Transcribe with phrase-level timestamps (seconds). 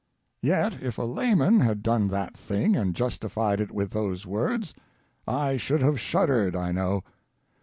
[0.41, 4.73] Yet, if a layman had done that thing and justified it with those words,
[5.27, 7.03] I should have shud dered, I know.